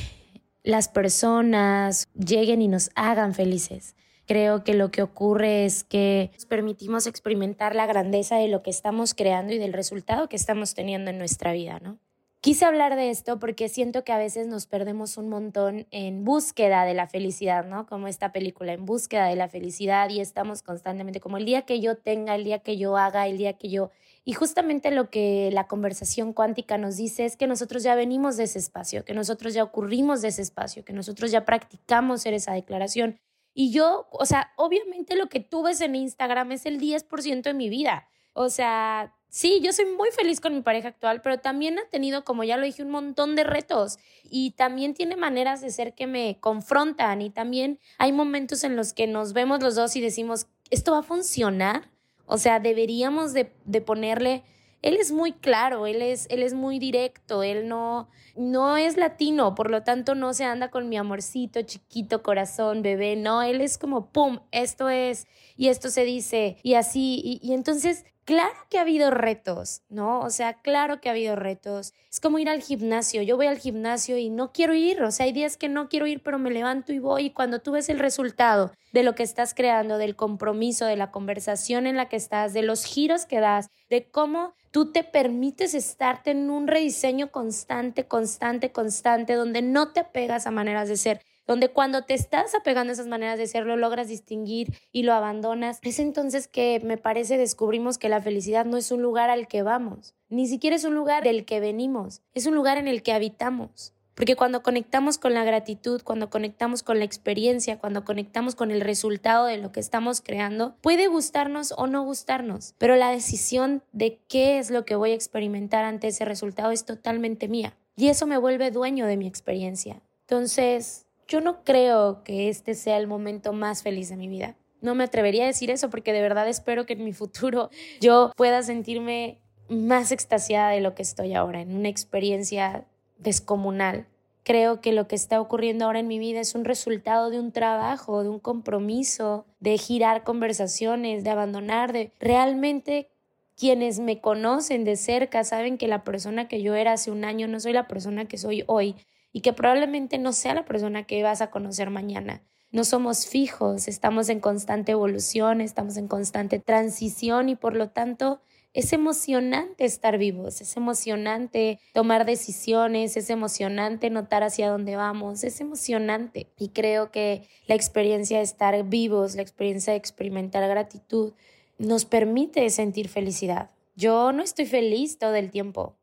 las 0.63 0.87
personas 0.87 2.07
lleguen 2.13 2.61
y 2.61 2.67
nos 2.67 2.89
hagan 2.95 3.33
felices. 3.33 3.95
Creo 4.25 4.63
que 4.63 4.73
lo 4.73 4.91
que 4.91 5.01
ocurre 5.01 5.65
es 5.65 5.83
que 5.83 6.31
nos 6.33 6.45
permitimos 6.45 7.05
experimentar 7.05 7.75
la 7.75 7.85
grandeza 7.85 8.37
de 8.37 8.47
lo 8.47 8.63
que 8.63 8.69
estamos 8.69 9.13
creando 9.13 9.53
y 9.53 9.57
del 9.57 9.73
resultado 9.73 10.29
que 10.29 10.37
estamos 10.37 10.73
teniendo 10.73 11.11
en 11.11 11.17
nuestra 11.17 11.51
vida, 11.51 11.79
¿no? 11.83 11.99
Quise 12.41 12.65
hablar 12.65 12.95
de 12.95 13.11
esto 13.11 13.37
porque 13.37 13.69
siento 13.69 14.03
que 14.03 14.11
a 14.11 14.17
veces 14.17 14.47
nos 14.47 14.65
perdemos 14.65 15.17
un 15.17 15.29
montón 15.29 15.85
en 15.91 16.23
búsqueda 16.23 16.85
de 16.85 16.95
la 16.95 17.05
felicidad, 17.05 17.65
¿no? 17.65 17.85
Como 17.85 18.07
esta 18.07 18.31
película, 18.31 18.73
en 18.73 18.83
búsqueda 18.83 19.27
de 19.27 19.35
la 19.35 19.47
felicidad 19.47 20.09
y 20.09 20.21
estamos 20.21 20.63
constantemente 20.63 21.19
como 21.19 21.37
el 21.37 21.45
día 21.45 21.61
que 21.61 21.79
yo 21.79 21.97
tenga, 21.97 22.33
el 22.33 22.43
día 22.43 22.57
que 22.57 22.77
yo 22.77 22.97
haga, 22.97 23.27
el 23.27 23.37
día 23.37 23.53
que 23.53 23.69
yo... 23.69 23.91
Y 24.25 24.33
justamente 24.33 24.89
lo 24.89 25.11
que 25.11 25.49
la 25.51 25.67
conversación 25.67 26.33
cuántica 26.33 26.79
nos 26.79 26.97
dice 26.97 27.25
es 27.25 27.37
que 27.37 27.45
nosotros 27.45 27.83
ya 27.83 27.93
venimos 27.93 28.37
de 28.37 28.45
ese 28.45 28.57
espacio, 28.57 29.05
que 29.05 29.13
nosotros 29.13 29.53
ya 29.53 29.63
ocurrimos 29.63 30.23
de 30.23 30.29
ese 30.29 30.41
espacio, 30.41 30.83
que 30.83 30.93
nosotros 30.93 31.29
ya 31.29 31.45
practicamos 31.45 32.23
ser 32.23 32.33
esa 32.33 32.53
declaración 32.53 33.19
y 33.53 33.71
yo, 33.71 34.07
o 34.11 34.25
sea, 34.25 34.51
obviamente 34.55 35.15
lo 35.15 35.27
que 35.27 35.39
tú 35.39 35.63
ves 35.63 35.81
en 35.81 35.95
Instagram 35.95 36.51
es 36.53 36.65
el 36.65 36.79
10% 36.79 37.41
de 37.43 37.53
mi 37.53 37.69
vida. 37.69 38.07
O 38.33 38.49
sea, 38.49 39.13
sí, 39.29 39.59
yo 39.61 39.73
soy 39.73 39.85
muy 39.85 40.09
feliz 40.11 40.39
con 40.39 40.53
mi 40.53 40.61
pareja 40.61 40.89
actual, 40.89 41.21
pero 41.21 41.39
también 41.39 41.79
ha 41.79 41.89
tenido, 41.89 42.23
como 42.23 42.43
ya 42.43 42.57
lo 42.57 42.65
dije, 42.65 42.83
un 42.83 42.91
montón 42.91 43.35
de 43.35 43.43
retos 43.43 43.97
y 44.23 44.51
también 44.51 44.93
tiene 44.93 45.15
maneras 45.15 45.61
de 45.61 45.71
ser 45.71 45.93
que 45.93 46.07
me 46.07 46.39
confrontan 46.39 47.21
y 47.21 47.29
también 47.29 47.79
hay 47.97 48.11
momentos 48.11 48.63
en 48.63 48.75
los 48.75 48.93
que 48.93 49.07
nos 49.07 49.33
vemos 49.33 49.61
los 49.61 49.75
dos 49.75 49.95
y 49.95 50.01
decimos, 50.01 50.47
¿esto 50.69 50.93
va 50.93 50.99
a 50.99 51.03
funcionar? 51.03 51.89
O 52.25 52.37
sea, 52.37 52.59
deberíamos 52.59 53.33
de, 53.33 53.53
de 53.65 53.81
ponerle 53.81 54.43
él 54.81 54.95
es 54.95 55.11
muy 55.11 55.33
claro, 55.33 55.85
él 55.85 56.01
es, 56.01 56.27
él 56.29 56.41
es 56.41 56.53
muy 56.53 56.79
directo, 56.79 57.43
él 57.43 57.67
no, 57.67 58.09
no 58.35 58.77
es 58.77 58.97
latino, 58.97 59.53
por 59.53 59.69
lo 59.69 59.83
tanto 59.83 60.15
no 60.15 60.33
se 60.33 60.43
anda 60.43 60.71
con 60.71 60.89
mi 60.89 60.97
amorcito, 60.97 61.61
chiquito, 61.61 62.23
corazón, 62.23 62.81
bebé, 62.81 63.15
no, 63.15 63.43
él 63.43 63.61
es 63.61 63.77
como, 63.77 64.11
¡pum!, 64.11 64.39
esto 64.51 64.89
es, 64.89 65.27
y 65.55 65.67
esto 65.67 65.89
se 65.89 66.03
dice, 66.03 66.57
y 66.63 66.73
así, 66.73 67.21
y, 67.23 67.39
y 67.47 67.53
entonces 67.53 68.05
Claro 68.23 68.53
que 68.69 68.77
ha 68.77 68.81
habido 68.81 69.09
retos, 69.09 69.81
¿no? 69.89 70.19
O 70.21 70.29
sea, 70.29 70.61
claro 70.61 71.01
que 71.01 71.09
ha 71.09 71.11
habido 71.11 71.35
retos. 71.35 71.93
Es 72.11 72.19
como 72.19 72.37
ir 72.37 72.49
al 72.49 72.61
gimnasio. 72.61 73.23
Yo 73.23 73.35
voy 73.35 73.47
al 73.47 73.57
gimnasio 73.57 74.15
y 74.17 74.29
no 74.29 74.51
quiero 74.53 74.75
ir. 74.75 75.01
O 75.01 75.11
sea, 75.11 75.25
hay 75.25 75.33
días 75.33 75.57
que 75.57 75.69
no 75.69 75.89
quiero 75.89 76.05
ir, 76.05 76.21
pero 76.21 76.37
me 76.37 76.51
levanto 76.51 76.93
y 76.93 76.99
voy. 76.99 77.25
Y 77.25 77.29
cuando 77.31 77.59
tú 77.59 77.71
ves 77.71 77.89
el 77.89 77.97
resultado 77.99 78.71
de 78.93 79.03
lo 79.03 79.15
que 79.15 79.23
estás 79.23 79.55
creando, 79.55 79.97
del 79.97 80.15
compromiso, 80.15 80.85
de 80.85 80.97
la 80.97 81.11
conversación 81.11 81.87
en 81.87 81.97
la 81.97 82.09
que 82.09 82.15
estás, 82.15 82.53
de 82.53 82.61
los 82.61 82.85
giros 82.85 83.25
que 83.25 83.39
das, 83.39 83.69
de 83.89 84.09
cómo 84.11 84.53
tú 84.69 84.91
te 84.91 85.03
permites 85.03 85.73
estarte 85.73 86.31
en 86.31 86.49
un 86.51 86.67
rediseño 86.67 87.31
constante, 87.31 88.07
constante, 88.07 88.71
constante, 88.71 89.33
donde 89.33 89.63
no 89.63 89.91
te 89.93 90.01
apegas 90.01 90.45
a 90.45 90.51
maneras 90.51 90.87
de 90.87 90.97
ser, 90.97 91.21
donde 91.47 91.69
cuando 91.69 92.03
te 92.03 92.13
estás 92.13 92.55
apegando 92.55 92.91
a 92.91 92.93
esas 92.93 93.07
maneras 93.07 93.37
de 93.37 93.47
ser, 93.47 93.65
lo 93.65 93.75
logras 93.75 94.07
distinguir 94.07 94.73
y 94.91 95.03
lo 95.03 95.13
abandonas, 95.13 95.79
es 95.81 95.99
entonces 95.99 96.47
que 96.47 96.79
me 96.83 96.97
parece 96.97 97.37
descubrimos 97.37 97.97
que 97.97 98.09
la 98.09 98.21
felicidad 98.21 98.65
no 98.65 98.77
es 98.77 98.91
un 98.91 99.01
lugar 99.01 99.29
al 99.29 99.47
que 99.47 99.63
vamos, 99.63 100.15
ni 100.29 100.47
siquiera 100.47 100.75
es 100.75 100.83
un 100.83 100.95
lugar 100.95 101.23
del 101.23 101.45
que 101.45 101.59
venimos, 101.59 102.21
es 102.33 102.45
un 102.45 102.55
lugar 102.55 102.77
en 102.77 102.87
el 102.87 103.03
que 103.03 103.13
habitamos. 103.13 103.93
Porque 104.13 104.35
cuando 104.35 104.61
conectamos 104.61 105.17
con 105.17 105.33
la 105.33 105.43
gratitud, 105.43 106.01
cuando 106.03 106.29
conectamos 106.29 106.83
con 106.83 106.99
la 106.99 107.05
experiencia, 107.05 107.79
cuando 107.79 108.03
conectamos 108.03 108.55
con 108.55 108.69
el 108.69 108.81
resultado 108.81 109.45
de 109.45 109.57
lo 109.57 109.71
que 109.71 109.79
estamos 109.79 110.21
creando, 110.21 110.75
puede 110.81 111.07
gustarnos 111.07 111.73
o 111.77 111.87
no 111.87 112.03
gustarnos, 112.03 112.75
pero 112.77 112.95
la 112.97 113.09
decisión 113.09 113.83
de 113.93 114.19
qué 114.27 114.59
es 114.59 114.69
lo 114.69 114.85
que 114.85 114.95
voy 114.95 115.11
a 115.11 115.15
experimentar 115.15 115.85
ante 115.85 116.09
ese 116.09 116.25
resultado 116.25 116.71
es 116.71 116.85
totalmente 116.85 117.47
mía. 117.47 117.77
Y 117.95 118.09
eso 118.09 118.27
me 118.27 118.37
vuelve 118.37 118.69
dueño 118.69 119.07
de 119.07 119.17
mi 119.17 119.27
experiencia. 119.27 120.01
Entonces, 120.21 121.07
yo 121.31 121.39
no 121.39 121.63
creo 121.63 122.23
que 122.25 122.49
este 122.49 122.75
sea 122.75 122.97
el 122.97 123.07
momento 123.07 123.53
más 123.53 123.83
feliz 123.83 124.09
de 124.09 124.17
mi 124.17 124.27
vida. 124.27 124.57
No 124.81 124.95
me 124.95 125.05
atrevería 125.05 125.43
a 125.43 125.47
decir 125.47 125.71
eso 125.71 125.89
porque 125.89 126.11
de 126.11 126.21
verdad 126.21 126.49
espero 126.49 126.85
que 126.85 126.93
en 126.93 127.05
mi 127.05 127.13
futuro 127.13 127.69
yo 128.01 128.33
pueda 128.35 128.61
sentirme 128.63 129.39
más 129.69 130.11
extasiada 130.11 130.71
de 130.71 130.81
lo 130.81 130.93
que 130.93 131.03
estoy 131.03 131.33
ahora, 131.33 131.61
en 131.61 131.73
una 131.73 131.87
experiencia 131.87 132.83
descomunal. 133.17 134.07
Creo 134.43 134.81
que 134.81 134.91
lo 134.91 135.07
que 135.07 135.15
está 135.15 135.39
ocurriendo 135.39 135.85
ahora 135.85 135.99
en 135.99 136.07
mi 136.07 136.19
vida 136.19 136.41
es 136.41 136.53
un 136.53 136.65
resultado 136.65 137.29
de 137.29 137.39
un 137.39 137.53
trabajo, 137.53 138.23
de 138.23 138.29
un 138.29 138.39
compromiso, 138.39 139.45
de 139.61 139.77
girar 139.77 140.23
conversaciones, 140.23 141.23
de 141.23 141.29
abandonar, 141.29 141.93
de 141.93 142.11
realmente 142.19 143.07
quienes 143.55 143.99
me 143.99 144.19
conocen 144.19 144.83
de 144.83 144.97
cerca 144.97 145.45
saben 145.45 145.77
que 145.77 145.87
la 145.87 146.03
persona 146.03 146.49
que 146.49 146.61
yo 146.61 146.75
era 146.75 146.93
hace 146.93 147.11
un 147.11 147.23
año 147.23 147.47
no 147.47 147.59
soy 147.61 147.71
la 147.71 147.87
persona 147.87 148.25
que 148.25 148.37
soy 148.37 148.65
hoy 148.67 148.95
y 149.31 149.41
que 149.41 149.53
probablemente 149.53 150.17
no 150.17 150.33
sea 150.33 150.53
la 150.53 150.65
persona 150.65 151.03
que 151.03 151.23
vas 151.23 151.41
a 151.41 151.51
conocer 151.51 151.89
mañana. 151.89 152.43
No 152.71 152.83
somos 152.85 153.27
fijos, 153.27 153.87
estamos 153.87 154.29
en 154.29 154.39
constante 154.39 154.93
evolución, 154.93 155.59
estamos 155.59 155.97
en 155.97 156.07
constante 156.07 156.59
transición 156.59 157.49
y 157.49 157.55
por 157.55 157.75
lo 157.75 157.89
tanto 157.89 158.41
es 158.73 158.93
emocionante 158.93 159.83
estar 159.83 160.17
vivos, 160.17 160.61
es 160.61 160.77
emocionante 160.77 161.79
tomar 161.93 162.25
decisiones, 162.25 163.17
es 163.17 163.29
emocionante 163.29 164.09
notar 164.09 164.43
hacia 164.43 164.69
dónde 164.69 164.95
vamos, 164.95 165.43
es 165.43 165.59
emocionante. 165.59 166.47
Y 166.57 166.69
creo 166.69 167.11
que 167.11 167.43
la 167.67 167.75
experiencia 167.75 168.37
de 168.37 168.43
estar 168.43 168.81
vivos, 168.85 169.35
la 169.35 169.41
experiencia 169.41 169.91
de 169.91 169.97
experimentar 169.97 170.67
gratitud, 170.69 171.33
nos 171.77 172.05
permite 172.05 172.69
sentir 172.69 173.09
felicidad. 173.09 173.71
Yo 173.95 174.31
no 174.31 174.41
estoy 174.43 174.65
feliz 174.65 175.17
todo 175.17 175.35
el 175.35 175.51
tiempo. 175.51 175.97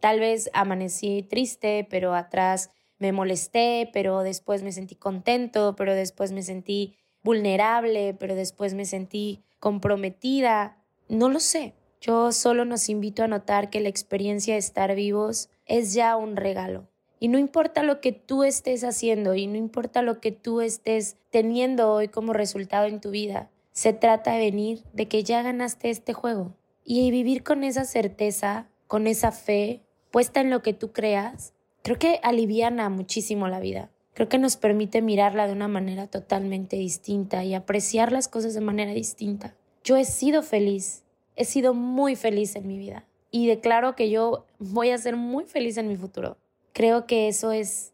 Tal 0.00 0.20
vez 0.20 0.48
amanecí 0.54 1.22
triste, 1.22 1.86
pero 1.90 2.14
atrás 2.14 2.70
me 2.98 3.12
molesté, 3.12 3.90
pero 3.92 4.22
después 4.22 4.62
me 4.62 4.72
sentí 4.72 4.94
contento, 4.94 5.74
pero 5.76 5.94
después 5.94 6.32
me 6.32 6.42
sentí 6.42 6.96
vulnerable, 7.22 8.14
pero 8.14 8.34
después 8.34 8.74
me 8.74 8.84
sentí 8.84 9.42
comprometida. 9.58 10.76
No 11.08 11.28
lo 11.28 11.40
sé. 11.40 11.74
Yo 12.00 12.32
solo 12.32 12.64
nos 12.64 12.88
invito 12.88 13.22
a 13.22 13.28
notar 13.28 13.70
que 13.70 13.80
la 13.80 13.88
experiencia 13.88 14.54
de 14.54 14.60
estar 14.60 14.94
vivos 14.94 15.48
es 15.64 15.94
ya 15.94 16.16
un 16.16 16.36
regalo. 16.36 16.86
Y 17.18 17.28
no 17.28 17.38
importa 17.38 17.82
lo 17.82 18.02
que 18.02 18.12
tú 18.12 18.44
estés 18.44 18.84
haciendo 18.84 19.34
y 19.34 19.46
no 19.46 19.56
importa 19.56 20.02
lo 20.02 20.20
que 20.20 20.30
tú 20.30 20.60
estés 20.60 21.16
teniendo 21.30 21.90
hoy 21.90 22.08
como 22.08 22.34
resultado 22.34 22.86
en 22.86 23.00
tu 23.00 23.10
vida, 23.10 23.50
se 23.72 23.94
trata 23.94 24.32
de 24.32 24.40
venir 24.40 24.84
de 24.92 25.08
que 25.08 25.24
ya 25.24 25.42
ganaste 25.42 25.88
este 25.88 26.12
juego 26.12 26.52
y 26.84 27.10
vivir 27.10 27.42
con 27.42 27.64
esa 27.64 27.86
certeza, 27.86 28.68
con 28.86 29.06
esa 29.06 29.32
fe 29.32 29.80
puesta 30.10 30.42
en 30.42 30.50
lo 30.50 30.62
que 30.62 30.74
tú 30.74 30.92
creas 30.92 31.53
creo 31.84 31.98
que 31.98 32.18
aliviana 32.22 32.88
muchísimo 32.88 33.46
la 33.46 33.60
vida. 33.60 33.90
Creo 34.14 34.28
que 34.28 34.38
nos 34.38 34.56
permite 34.56 35.02
mirarla 35.02 35.46
de 35.46 35.52
una 35.52 35.68
manera 35.68 36.06
totalmente 36.06 36.76
distinta 36.76 37.44
y 37.44 37.52
apreciar 37.52 38.10
las 38.10 38.26
cosas 38.26 38.54
de 38.54 38.62
manera 38.62 38.92
distinta. 38.92 39.54
Yo 39.84 39.96
he 39.96 40.06
sido 40.06 40.42
feliz, 40.42 41.04
he 41.36 41.44
sido 41.44 41.74
muy 41.74 42.16
feliz 42.16 42.56
en 42.56 42.66
mi 42.66 42.78
vida 42.78 43.04
y 43.30 43.48
declaro 43.48 43.94
que 43.96 44.08
yo 44.08 44.46
voy 44.58 44.90
a 44.90 44.98
ser 44.98 45.16
muy 45.16 45.44
feliz 45.44 45.76
en 45.76 45.88
mi 45.88 45.96
futuro. 45.96 46.38
Creo 46.72 47.06
que 47.06 47.28
eso 47.28 47.52
es 47.52 47.92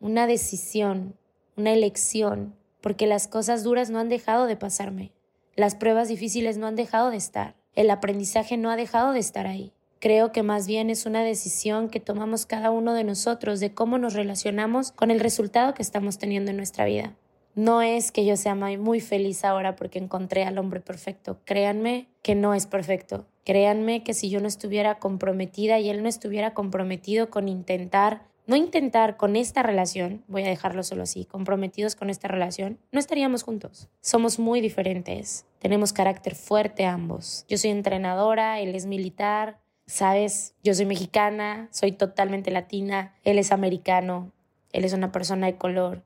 una 0.00 0.26
decisión, 0.26 1.14
una 1.56 1.74
elección, 1.74 2.54
porque 2.80 3.06
las 3.06 3.28
cosas 3.28 3.62
duras 3.64 3.90
no 3.90 3.98
han 3.98 4.08
dejado 4.08 4.46
de 4.46 4.56
pasarme, 4.56 5.12
las 5.56 5.74
pruebas 5.74 6.08
difíciles 6.08 6.56
no 6.56 6.66
han 6.66 6.76
dejado 6.76 7.10
de 7.10 7.18
estar, 7.18 7.54
el 7.74 7.90
aprendizaje 7.90 8.56
no 8.56 8.70
ha 8.70 8.76
dejado 8.76 9.12
de 9.12 9.20
estar 9.20 9.46
ahí. 9.46 9.72
Creo 9.98 10.30
que 10.30 10.42
más 10.42 10.66
bien 10.66 10.90
es 10.90 11.06
una 11.06 11.22
decisión 11.22 11.88
que 11.88 12.00
tomamos 12.00 12.44
cada 12.44 12.70
uno 12.70 12.92
de 12.92 13.04
nosotros 13.04 13.60
de 13.60 13.72
cómo 13.72 13.96
nos 13.98 14.14
relacionamos 14.14 14.92
con 14.92 15.10
el 15.10 15.20
resultado 15.20 15.72
que 15.74 15.82
estamos 15.82 16.18
teniendo 16.18 16.50
en 16.50 16.58
nuestra 16.58 16.84
vida. 16.84 17.14
No 17.54 17.80
es 17.80 18.12
que 18.12 18.26
yo 18.26 18.36
sea 18.36 18.54
muy 18.54 19.00
feliz 19.00 19.42
ahora 19.42 19.76
porque 19.76 19.98
encontré 19.98 20.44
al 20.44 20.58
hombre 20.58 20.80
perfecto. 20.80 21.38
Créanme 21.46 22.06
que 22.20 22.34
no 22.34 22.52
es 22.52 22.66
perfecto. 22.66 23.26
Créanme 23.46 24.02
que 24.02 24.12
si 24.12 24.28
yo 24.28 24.40
no 24.40 24.48
estuviera 24.48 24.98
comprometida 24.98 25.78
y 25.78 25.88
él 25.88 26.02
no 26.02 26.08
estuviera 26.10 26.52
comprometido 26.52 27.30
con 27.30 27.48
intentar, 27.48 28.26
no 28.46 28.56
intentar 28.56 29.16
con 29.16 29.36
esta 29.36 29.62
relación, 29.62 30.22
voy 30.28 30.42
a 30.42 30.48
dejarlo 30.48 30.82
solo 30.82 31.04
así, 31.04 31.24
comprometidos 31.24 31.96
con 31.96 32.10
esta 32.10 32.28
relación, 32.28 32.78
no 32.92 33.00
estaríamos 33.00 33.42
juntos. 33.42 33.88
Somos 34.02 34.38
muy 34.38 34.60
diferentes. 34.60 35.46
Tenemos 35.58 35.94
carácter 35.94 36.34
fuerte 36.34 36.84
ambos. 36.84 37.46
Yo 37.48 37.56
soy 37.56 37.70
entrenadora, 37.70 38.60
él 38.60 38.74
es 38.74 38.84
militar, 38.84 39.60
sabes, 39.86 40.54
yo 40.62 40.74
soy 40.74 40.86
mexicana, 40.86 41.68
soy 41.70 41.92
totalmente 41.92 42.50
latina, 42.50 43.14
él 43.24 43.38
es 43.38 43.52
americano, 43.52 44.32
él 44.72 44.84
es 44.84 44.92
una 44.92 45.12
persona 45.12 45.46
de 45.46 45.56
color. 45.56 46.02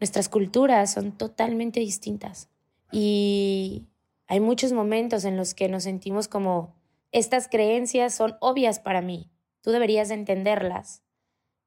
Nuestras 0.00 0.28
culturas 0.28 0.92
son 0.92 1.12
totalmente 1.12 1.80
distintas. 1.80 2.48
Y 2.90 3.84
hay 4.26 4.40
muchos 4.40 4.72
momentos 4.72 5.24
en 5.24 5.36
los 5.36 5.54
que 5.54 5.68
nos 5.68 5.84
sentimos 5.84 6.28
como, 6.28 6.74
estas 7.12 7.48
creencias 7.48 8.14
son 8.14 8.36
obvias 8.40 8.78
para 8.78 9.02
mí, 9.02 9.30
tú 9.62 9.70
deberías 9.70 10.10
entenderlas 10.10 11.02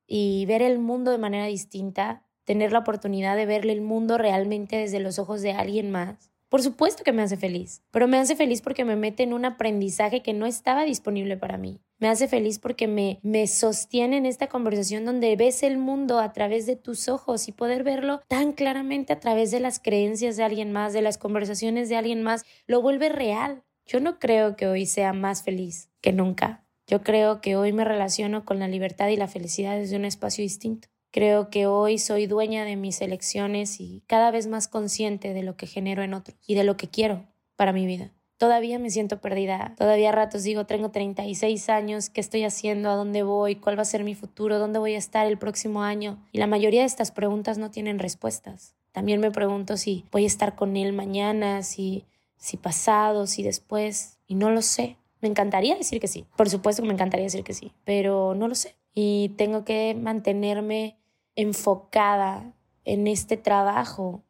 y 0.07 0.45
ver 0.45 0.61
el 0.61 0.79
mundo 0.79 1.11
de 1.11 1.17
manera 1.17 1.45
distinta, 1.45 2.23
tener 2.45 2.71
la 2.71 2.79
oportunidad 2.79 3.35
de 3.35 3.45
verle 3.45 3.73
el 3.73 3.81
mundo 3.81 4.17
realmente 4.17 4.77
desde 4.77 4.99
los 4.99 5.19
ojos 5.19 5.41
de 5.41 5.51
alguien 5.51 5.91
más 5.91 6.32
por 6.53 6.61
supuesto 6.61 7.03
que 7.03 7.13
me 7.13 7.23
hace 7.23 7.35
feliz, 7.35 7.81
pero 7.89 8.07
me 8.07 8.19
hace 8.19 8.35
feliz 8.35 8.61
porque 8.61 8.85
me 8.85 8.95
mete 8.95 9.23
en 9.23 9.33
un 9.33 9.43
aprendizaje 9.43 10.21
que 10.21 10.33
no 10.33 10.45
estaba 10.45 10.85
disponible 10.85 11.35
para 11.35 11.57
mí. 11.57 11.81
Me 11.97 12.09
hace 12.09 12.27
feliz 12.27 12.59
porque 12.59 12.87
me, 12.87 13.19
me 13.23 13.47
sostiene 13.47 14.17
en 14.17 14.27
esta 14.27 14.49
conversación 14.49 15.03
donde 15.03 15.35
ves 15.35 15.63
el 15.63 15.79
mundo 15.79 16.19
a 16.19 16.31
través 16.31 16.67
de 16.67 16.75
tus 16.75 17.09
ojos 17.09 17.47
y 17.47 17.53
poder 17.53 17.81
verlo 17.83 18.21
tan 18.27 18.51
claramente 18.51 19.13
a 19.13 19.19
través 19.19 19.49
de 19.49 19.61
las 19.61 19.79
creencias 19.79 20.37
de 20.37 20.43
alguien 20.43 20.71
más, 20.71 20.93
de 20.93 21.01
las 21.01 21.17
conversaciones 21.17 21.89
de 21.89 21.95
alguien 21.95 22.21
más, 22.21 22.45
lo 22.67 22.83
vuelve 22.83 23.09
real. 23.09 23.63
Yo 23.87 23.99
no 23.99 24.19
creo 24.19 24.55
que 24.55 24.67
hoy 24.67 24.85
sea 24.85 25.11
más 25.11 25.41
feliz 25.41 25.89
que 26.01 26.13
nunca. 26.13 26.67
Yo 26.85 27.01
creo 27.01 27.41
que 27.41 27.55
hoy 27.55 27.73
me 27.73 27.83
relaciono 27.83 28.45
con 28.45 28.59
la 28.59 28.67
libertad 28.67 29.07
y 29.07 29.17
la 29.17 29.27
felicidad 29.27 29.75
desde 29.75 29.95
un 29.95 30.05
espacio 30.05 30.43
distinto. 30.43 30.87
Creo 31.13 31.51
que 31.51 31.67
hoy 31.67 31.99
soy 31.99 32.25
dueña 32.25 32.65
de 32.65 32.75
mis 32.75 32.99
elecciones 32.99 33.79
y 33.79 34.01
cada 34.07 34.31
vez 34.31 34.47
más 34.47 34.67
consciente 34.67 35.35
de 35.35 35.43
lo 35.43 35.55
que 35.55 35.67
genero 35.67 36.01
en 36.01 36.15
otros 36.15 36.35
y 36.47 36.55
de 36.55 36.63
lo 36.63 36.75
que 36.75 36.89
quiero 36.89 37.27
para 37.55 37.71
mi 37.71 37.85
vida. 37.85 38.11
Todavía 38.37 38.79
me 38.79 38.89
siento 38.89 39.21
perdida, 39.21 39.75
todavía 39.77 40.09
a 40.09 40.11
ratos 40.11 40.41
digo, 40.41 40.65
tengo 40.65 40.89
36 40.89 41.69
años, 41.69 42.09
¿qué 42.09 42.19
estoy 42.19 42.45
haciendo? 42.45 42.89
¿A 42.89 42.95
dónde 42.95 43.21
voy? 43.21 43.57
¿Cuál 43.57 43.77
va 43.77 43.83
a 43.83 43.85
ser 43.85 44.03
mi 44.03 44.15
futuro? 44.15 44.57
¿Dónde 44.57 44.79
voy 44.79 44.95
a 44.95 44.97
estar 44.97 45.27
el 45.27 45.37
próximo 45.37 45.83
año? 45.83 46.17
Y 46.31 46.39
la 46.39 46.47
mayoría 46.47 46.79
de 46.79 46.87
estas 46.87 47.11
preguntas 47.11 47.59
no 47.59 47.69
tienen 47.69 47.99
respuestas. 47.99 48.75
También 48.91 49.19
me 49.19 49.29
pregunto 49.29 49.77
si 49.77 50.05
voy 50.11 50.23
a 50.23 50.27
estar 50.27 50.55
con 50.55 50.75
él 50.75 50.93
mañana, 50.93 51.61
si, 51.61 52.05
si 52.37 52.57
pasado, 52.57 53.27
si 53.27 53.43
después, 53.43 54.17
y 54.25 54.33
no 54.33 54.49
lo 54.49 54.63
sé. 54.63 54.97
Me 55.21 55.29
encantaría 55.29 55.75
decir 55.75 55.99
que 55.99 56.07
sí, 56.07 56.25
por 56.35 56.49
supuesto 56.49 56.81
que 56.81 56.87
me 56.87 56.95
encantaría 56.95 57.25
decir 57.25 57.43
que 57.43 57.53
sí, 57.53 57.71
pero 57.85 58.33
no 58.33 58.47
lo 58.47 58.55
sé. 58.55 58.75
Y 58.95 59.29
tengo 59.37 59.63
que 59.63 59.95
mantenerme 59.95 60.97
enfocada 61.35 62.53
en 62.85 63.07
este 63.07 63.37
trabajo, 63.37 64.23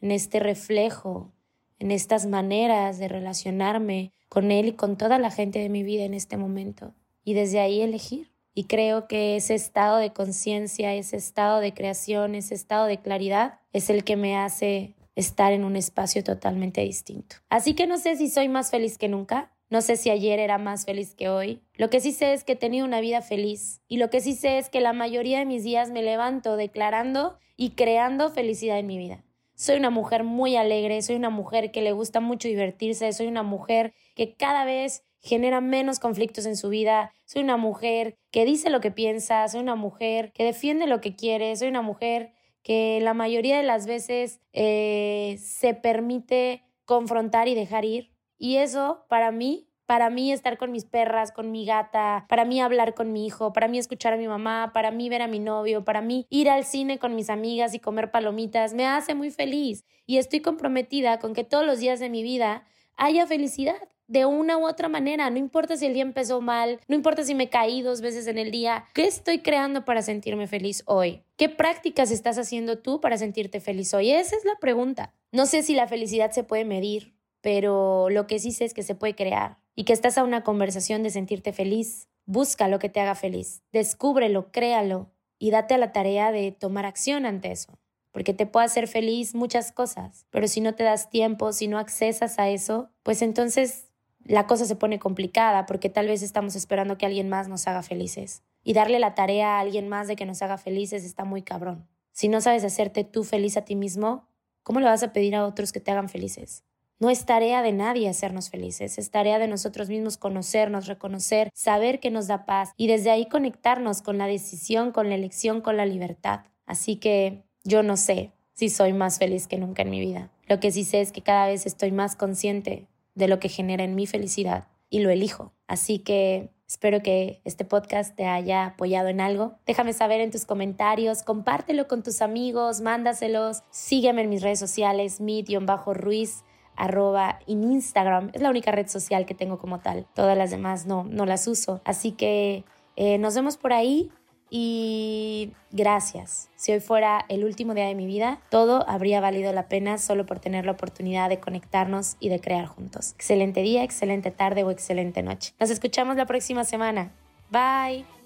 en 0.00 0.10
este 0.10 0.40
reflejo, 0.40 1.32
en 1.78 1.90
estas 1.90 2.26
maneras 2.26 2.98
de 2.98 3.08
relacionarme 3.08 4.12
con 4.28 4.50
Él 4.50 4.68
y 4.68 4.72
con 4.72 4.96
toda 4.96 5.18
la 5.18 5.30
gente 5.30 5.58
de 5.58 5.68
mi 5.68 5.82
vida 5.82 6.04
en 6.04 6.14
este 6.14 6.36
momento. 6.36 6.94
Y 7.24 7.34
desde 7.34 7.60
ahí 7.60 7.80
elegir. 7.80 8.30
Y 8.54 8.64
creo 8.64 9.06
que 9.06 9.36
ese 9.36 9.54
estado 9.54 9.98
de 9.98 10.12
conciencia, 10.12 10.94
ese 10.94 11.16
estado 11.16 11.60
de 11.60 11.72
creación, 11.72 12.34
ese 12.34 12.54
estado 12.54 12.86
de 12.86 13.00
claridad 13.00 13.60
es 13.72 13.90
el 13.90 14.04
que 14.04 14.16
me 14.16 14.36
hace 14.36 14.96
estar 15.14 15.52
en 15.52 15.64
un 15.64 15.76
espacio 15.76 16.24
totalmente 16.24 16.80
distinto. 16.80 17.36
Así 17.48 17.74
que 17.74 17.86
no 17.86 17.98
sé 17.98 18.16
si 18.16 18.28
soy 18.28 18.48
más 18.48 18.70
feliz 18.70 18.98
que 18.98 19.08
nunca, 19.08 19.52
no 19.70 19.80
sé 19.82 19.96
si 19.96 20.10
ayer 20.10 20.40
era 20.40 20.58
más 20.58 20.84
feliz 20.84 21.14
que 21.14 21.28
hoy. 21.28 21.62
Lo 21.74 21.90
que 21.90 22.00
sí 22.00 22.10
sé 22.10 22.32
es 22.32 22.42
que 22.42 22.52
he 22.52 22.56
tenido 22.56 22.84
una 22.84 23.00
vida 23.00 23.22
feliz. 23.22 23.80
Y 23.86 23.98
lo 23.98 24.10
que 24.10 24.20
sí 24.20 24.34
sé 24.34 24.58
es 24.58 24.68
que 24.68 24.80
la 24.80 24.92
mayoría 24.92 25.38
de 25.38 25.46
mis 25.46 25.62
días 25.62 25.92
me 25.92 26.02
levanto 26.02 26.56
declarando 26.56 27.38
y 27.56 27.70
creando 27.70 28.30
felicidad 28.30 28.80
en 28.80 28.88
mi 28.88 28.98
vida. 28.98 29.24
Soy 29.54 29.76
una 29.76 29.90
mujer 29.90 30.24
muy 30.24 30.56
alegre, 30.56 31.00
soy 31.02 31.16
una 31.16 31.30
mujer 31.30 31.70
que 31.70 31.82
le 31.82 31.92
gusta 31.92 32.20
mucho 32.20 32.48
divertirse, 32.48 33.12
soy 33.12 33.28
una 33.28 33.42
mujer 33.44 33.94
que 34.16 34.34
cada 34.34 34.64
vez 34.64 35.04
genera 35.20 35.60
menos 35.60 36.00
conflictos 36.00 36.46
en 36.46 36.56
su 36.56 36.70
vida, 36.70 37.12
soy 37.26 37.42
una 37.42 37.58
mujer 37.58 38.16
que 38.30 38.46
dice 38.46 38.70
lo 38.70 38.80
que 38.80 38.90
piensa, 38.90 39.46
soy 39.48 39.60
una 39.60 39.76
mujer 39.76 40.32
que 40.32 40.44
defiende 40.44 40.86
lo 40.86 41.00
que 41.00 41.14
quiere, 41.14 41.54
soy 41.56 41.68
una 41.68 41.82
mujer 41.82 42.32
que 42.62 43.00
la 43.02 43.14
mayoría 43.14 43.58
de 43.58 43.62
las 43.62 43.86
veces 43.86 44.40
eh, 44.52 45.38
se 45.40 45.74
permite 45.74 46.62
confrontar 46.86 47.46
y 47.46 47.54
dejar 47.54 47.84
ir. 47.84 48.10
Y 48.40 48.56
eso 48.56 49.04
para 49.10 49.30
mí, 49.32 49.68
para 49.84 50.08
mí 50.08 50.32
estar 50.32 50.56
con 50.56 50.72
mis 50.72 50.86
perras, 50.86 51.30
con 51.30 51.52
mi 51.52 51.66
gata, 51.66 52.24
para 52.26 52.46
mí 52.46 52.58
hablar 52.58 52.94
con 52.94 53.12
mi 53.12 53.26
hijo, 53.26 53.52
para 53.52 53.68
mí 53.68 53.78
escuchar 53.78 54.14
a 54.14 54.16
mi 54.16 54.26
mamá, 54.26 54.70
para 54.72 54.90
mí 54.90 55.10
ver 55.10 55.20
a 55.20 55.28
mi 55.28 55.40
novio, 55.40 55.84
para 55.84 56.00
mí 56.00 56.26
ir 56.30 56.48
al 56.48 56.64
cine 56.64 56.98
con 56.98 57.14
mis 57.14 57.28
amigas 57.28 57.74
y 57.74 57.80
comer 57.80 58.10
palomitas, 58.10 58.72
me 58.72 58.86
hace 58.86 59.14
muy 59.14 59.30
feliz. 59.30 59.84
Y 60.06 60.16
estoy 60.16 60.40
comprometida 60.40 61.18
con 61.18 61.34
que 61.34 61.44
todos 61.44 61.66
los 61.66 61.80
días 61.80 62.00
de 62.00 62.08
mi 62.08 62.22
vida 62.22 62.64
haya 62.96 63.26
felicidad 63.26 63.76
de 64.06 64.24
una 64.24 64.56
u 64.56 64.66
otra 64.66 64.88
manera. 64.88 65.28
No 65.28 65.36
importa 65.36 65.76
si 65.76 65.84
el 65.84 65.92
día 65.92 66.02
empezó 66.02 66.40
mal, 66.40 66.80
no 66.88 66.96
importa 66.96 67.24
si 67.24 67.34
me 67.34 67.50
caí 67.50 67.82
dos 67.82 68.00
veces 68.00 68.26
en 68.26 68.38
el 68.38 68.50
día. 68.50 68.86
¿Qué 68.94 69.04
estoy 69.04 69.40
creando 69.40 69.84
para 69.84 70.00
sentirme 70.00 70.46
feliz 70.46 70.82
hoy? 70.86 71.24
¿Qué 71.36 71.50
prácticas 71.50 72.10
estás 72.10 72.38
haciendo 72.38 72.78
tú 72.78 73.02
para 73.02 73.18
sentirte 73.18 73.60
feliz 73.60 73.92
hoy? 73.92 74.12
Esa 74.12 74.34
es 74.34 74.46
la 74.46 74.56
pregunta. 74.58 75.12
No 75.30 75.44
sé 75.44 75.62
si 75.62 75.74
la 75.74 75.86
felicidad 75.86 76.30
se 76.30 76.42
puede 76.42 76.64
medir 76.64 77.19
pero 77.40 78.10
lo 78.10 78.26
que 78.26 78.38
sí 78.38 78.52
sé 78.52 78.64
es 78.64 78.74
que 78.74 78.82
se 78.82 78.94
puede 78.94 79.14
crear 79.14 79.58
y 79.74 79.84
que 79.84 79.92
estás 79.92 80.18
a 80.18 80.24
una 80.24 80.42
conversación 80.44 81.02
de 81.02 81.10
sentirte 81.10 81.52
feliz. 81.52 82.08
Busca 82.26 82.68
lo 82.68 82.78
que 82.78 82.88
te 82.88 83.00
haga 83.00 83.14
feliz, 83.14 83.62
descúbrelo, 83.72 84.52
créalo 84.52 85.10
y 85.38 85.50
date 85.50 85.74
a 85.74 85.78
la 85.78 85.92
tarea 85.92 86.32
de 86.32 86.52
tomar 86.52 86.86
acción 86.86 87.26
ante 87.26 87.50
eso, 87.50 87.78
porque 88.12 88.34
te 88.34 88.46
puede 88.46 88.66
hacer 88.66 88.86
feliz 88.86 89.34
muchas 89.34 89.72
cosas, 89.72 90.26
pero 90.30 90.46
si 90.46 90.60
no 90.60 90.74
te 90.74 90.84
das 90.84 91.10
tiempo, 91.10 91.52
si 91.52 91.66
no 91.66 91.78
accesas 91.78 92.38
a 92.38 92.48
eso, 92.48 92.90
pues 93.02 93.22
entonces 93.22 93.90
la 94.24 94.46
cosa 94.46 94.64
se 94.64 94.76
pone 94.76 94.98
complicada 94.98 95.66
porque 95.66 95.88
tal 95.88 96.06
vez 96.06 96.22
estamos 96.22 96.54
esperando 96.54 96.98
que 96.98 97.06
alguien 97.06 97.28
más 97.28 97.48
nos 97.48 97.66
haga 97.66 97.82
felices. 97.82 98.42
Y 98.62 98.74
darle 98.74 98.98
la 98.98 99.14
tarea 99.14 99.56
a 99.56 99.60
alguien 99.60 99.88
más 99.88 100.06
de 100.06 100.16
que 100.16 100.26
nos 100.26 100.42
haga 100.42 100.58
felices 100.58 101.04
está 101.04 101.24
muy 101.24 101.42
cabrón. 101.42 101.88
Si 102.12 102.28
no 102.28 102.40
sabes 102.40 102.62
hacerte 102.62 103.04
tú 103.04 103.24
feliz 103.24 103.56
a 103.56 103.64
ti 103.64 103.74
mismo, 103.74 104.28
¿cómo 104.62 104.80
le 104.80 104.86
vas 104.86 105.02
a 105.02 105.12
pedir 105.12 105.34
a 105.34 105.46
otros 105.46 105.72
que 105.72 105.80
te 105.80 105.90
hagan 105.90 106.10
felices? 106.10 106.64
No 107.00 107.08
es 107.08 107.24
tarea 107.24 107.62
de 107.62 107.72
nadie 107.72 108.10
hacernos 108.10 108.50
felices, 108.50 108.98
es 108.98 109.10
tarea 109.10 109.38
de 109.38 109.48
nosotros 109.48 109.88
mismos 109.88 110.18
conocernos, 110.18 110.86
reconocer, 110.86 111.48
saber 111.54 111.98
que 111.98 112.10
nos 112.10 112.26
da 112.26 112.44
paz 112.44 112.72
y 112.76 112.88
desde 112.88 113.10
ahí 113.10 113.24
conectarnos 113.24 114.02
con 114.02 114.18
la 114.18 114.26
decisión, 114.26 114.92
con 114.92 115.08
la 115.08 115.14
elección, 115.14 115.62
con 115.62 115.78
la 115.78 115.86
libertad. 115.86 116.40
Así 116.66 116.96
que 116.96 117.42
yo 117.64 117.82
no 117.82 117.96
sé 117.96 118.32
si 118.52 118.68
soy 118.68 118.92
más 118.92 119.18
feliz 119.18 119.46
que 119.46 119.56
nunca 119.56 119.80
en 119.80 119.88
mi 119.88 119.98
vida. 119.98 120.30
Lo 120.46 120.60
que 120.60 120.72
sí 120.72 120.84
sé 120.84 121.00
es 121.00 121.10
que 121.10 121.22
cada 121.22 121.46
vez 121.46 121.64
estoy 121.64 121.90
más 121.90 122.16
consciente 122.16 122.86
de 123.14 123.28
lo 123.28 123.40
que 123.40 123.48
genera 123.48 123.82
en 123.82 123.94
mi 123.94 124.06
felicidad 124.06 124.68
y 124.90 124.98
lo 124.98 125.08
elijo. 125.08 125.54
Así 125.68 126.00
que 126.00 126.50
espero 126.68 127.02
que 127.02 127.40
este 127.46 127.64
podcast 127.64 128.14
te 128.14 128.26
haya 128.26 128.66
apoyado 128.66 129.08
en 129.08 129.22
algo. 129.22 129.54
Déjame 129.64 129.94
saber 129.94 130.20
en 130.20 130.30
tus 130.30 130.44
comentarios, 130.44 131.22
compártelo 131.22 131.88
con 131.88 132.02
tus 132.02 132.20
amigos, 132.20 132.82
mándaselos, 132.82 133.62
sígueme 133.70 134.20
en 134.20 134.28
mis 134.28 134.42
redes 134.42 134.58
sociales, 134.58 135.22
mit-ruiz 135.22 136.44
arroba 136.80 137.38
en 137.46 137.62
Instagram. 137.64 138.30
Es 138.32 138.40
la 138.40 138.50
única 138.50 138.72
red 138.72 138.88
social 138.88 139.26
que 139.26 139.34
tengo 139.34 139.58
como 139.58 139.80
tal. 139.80 140.06
Todas 140.14 140.36
las 140.36 140.50
demás 140.50 140.86
no, 140.86 141.04
no 141.04 141.26
las 141.26 141.46
uso. 141.46 141.80
Así 141.84 142.12
que 142.12 142.64
eh, 142.96 143.18
nos 143.18 143.34
vemos 143.34 143.56
por 143.56 143.72
ahí 143.72 144.10
y 144.50 145.52
gracias. 145.70 146.50
Si 146.56 146.72
hoy 146.72 146.80
fuera 146.80 147.24
el 147.28 147.44
último 147.44 147.74
día 147.74 147.86
de 147.86 147.94
mi 147.94 148.06
vida, 148.06 148.40
todo 148.50 148.88
habría 148.88 149.20
valido 149.20 149.52
la 149.52 149.68
pena 149.68 149.98
solo 149.98 150.26
por 150.26 150.40
tener 150.40 150.66
la 150.66 150.72
oportunidad 150.72 151.28
de 151.28 151.38
conectarnos 151.38 152.16
y 152.18 152.30
de 152.30 152.40
crear 152.40 152.66
juntos. 152.66 153.12
Excelente 153.12 153.62
día, 153.62 153.84
excelente 153.84 154.30
tarde 154.30 154.64
o 154.64 154.70
excelente 154.70 155.22
noche. 155.22 155.52
Nos 155.60 155.70
escuchamos 155.70 156.16
la 156.16 156.26
próxima 156.26 156.64
semana. 156.64 157.12
Bye. 157.50 158.19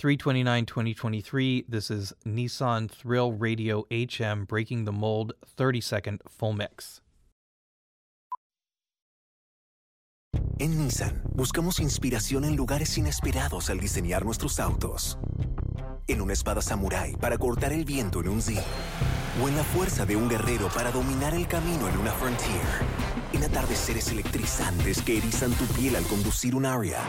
329 0.00 0.64
2023. 0.64 1.66
This 1.68 1.90
is 1.90 2.14
Nissan 2.24 2.88
Thrill 2.88 3.32
Radio 3.32 3.84
HM 3.90 4.46
Breaking 4.46 4.86
the 4.86 4.92
Mold 4.92 5.34
30 5.44 5.82
second 5.82 6.22
full 6.26 6.54
mix. 6.54 7.02
En 10.58 10.78
Nissan 10.78 11.20
buscamos 11.34 11.80
inspiración 11.80 12.46
en 12.46 12.56
lugares 12.56 12.96
inesperados 12.96 13.68
al 13.68 13.78
diseñar 13.78 14.24
nuestros 14.24 14.58
autos. 14.58 15.18
En 16.08 16.22
una 16.22 16.32
espada 16.32 16.62
samurai 16.62 17.14
para 17.20 17.36
cortar 17.36 17.74
el 17.74 17.84
viento 17.84 18.22
en 18.22 18.28
un 18.28 18.40
Z. 18.40 18.58
O 19.42 19.48
en 19.50 19.56
la 19.56 19.64
fuerza 19.64 20.06
de 20.06 20.16
un 20.16 20.30
guerrero 20.30 20.70
para 20.74 20.90
dominar 20.90 21.34
el 21.34 21.46
camino 21.46 21.86
en 21.86 21.98
una 21.98 22.12
Frontier. 22.12 22.62
En 23.34 23.44
atardeceres 23.44 24.10
electrizantes 24.10 25.02
que 25.02 25.18
erizan 25.18 25.52
tu 25.52 25.66
piel 25.66 25.96
al 25.96 26.04
conducir 26.04 26.54
un 26.54 26.64
Aria. 26.64 27.00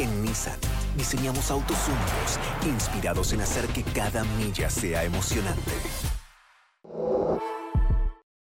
En 0.00 0.22
Nissan 0.22 0.58
diseñamos 0.96 1.50
autos 1.50 1.76
únicos, 1.86 2.38
inspirados 2.66 3.34
en 3.34 3.42
hacer 3.42 3.66
que 3.68 3.82
cada 3.82 4.24
milla 4.24 4.70
sea 4.70 5.04
emocionante. 5.04 5.72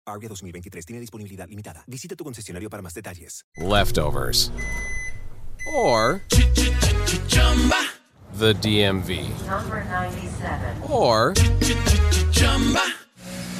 Aria 0.05 0.29
2023 0.29 0.85
tiene 0.85 1.01
disponibilidad 1.01 1.47
limitada. 1.49 1.83
Visita 1.85 2.15
tu 2.15 2.23
concesionario 2.23 2.69
para 2.69 2.81
más 2.81 2.93
detalles. 2.93 3.45
leftovers, 3.57 4.51
or 5.75 6.21
the 8.39 8.53
DMV, 8.55 9.29
Number 9.45 9.83
97. 9.83 10.81
or 10.89 11.33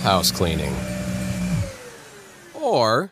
house 0.03 0.31
cleaning, 0.31 0.73
or 2.55 3.11